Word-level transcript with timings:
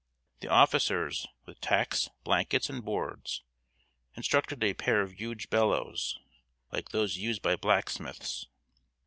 The 0.39 0.47
officers, 0.49 1.27
with 1.45 1.61
tacks, 1.61 2.09
blankets, 2.23 2.71
and 2.71 2.83
boards, 2.83 3.43
constructed 4.15 4.63
a 4.63 4.73
pair 4.73 5.01
of 5.03 5.11
huge 5.13 5.51
bellows, 5.51 6.17
like 6.71 6.89
those 6.89 7.17
used 7.17 7.43
by 7.43 7.55
blacksmiths. 7.55 8.47